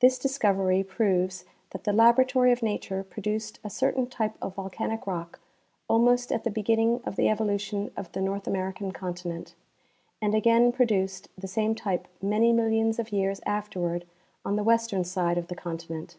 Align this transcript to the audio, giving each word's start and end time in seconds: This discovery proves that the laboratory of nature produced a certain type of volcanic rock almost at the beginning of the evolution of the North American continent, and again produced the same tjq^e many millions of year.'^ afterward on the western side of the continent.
This 0.00 0.18
discovery 0.18 0.82
proves 0.82 1.44
that 1.70 1.84
the 1.84 1.92
laboratory 1.92 2.50
of 2.50 2.64
nature 2.64 3.04
produced 3.04 3.60
a 3.62 3.70
certain 3.70 4.08
type 4.08 4.34
of 4.42 4.56
volcanic 4.56 5.06
rock 5.06 5.38
almost 5.86 6.32
at 6.32 6.42
the 6.42 6.50
beginning 6.50 7.00
of 7.04 7.14
the 7.14 7.28
evolution 7.28 7.92
of 7.96 8.10
the 8.10 8.20
North 8.20 8.48
American 8.48 8.90
continent, 8.90 9.54
and 10.20 10.34
again 10.34 10.72
produced 10.72 11.28
the 11.38 11.46
same 11.46 11.76
tjq^e 11.76 12.06
many 12.20 12.52
millions 12.52 12.98
of 12.98 13.12
year.'^ 13.12 13.40
afterward 13.46 14.04
on 14.44 14.56
the 14.56 14.64
western 14.64 15.04
side 15.04 15.38
of 15.38 15.46
the 15.46 15.54
continent. 15.54 16.16